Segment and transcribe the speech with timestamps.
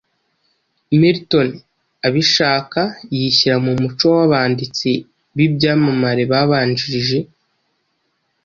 [0.99, 1.49] Milton
[2.07, 2.81] abishaka
[3.17, 4.89] yishyira mu muco w'abanditsi
[5.35, 7.19] b'ibyamamare babanjirije,